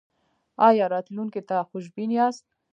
[0.67, 2.45] ایا راتلونکي ته خوشبین یاست؟